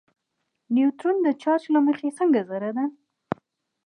نیوټرون 0.73 1.17
د 1.23 1.27
چارچ 1.41 1.63
له 1.73 1.79
مخې 1.87 2.09
څنګه 2.19 2.41
ذره 2.49 2.71
ده. 2.77 2.85